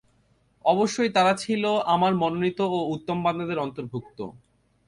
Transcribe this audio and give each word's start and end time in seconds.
অবশ্যই 0.65 1.09
তারা 1.09 1.33
ছিল 1.35 1.63
আমার 1.87 2.11
মনোনীত 2.15 2.59
ও 2.67 2.79
উত্তম 2.95 3.17
বান্দাদের 3.23 3.57
অন্তর্ভুক্ত। 3.57 4.19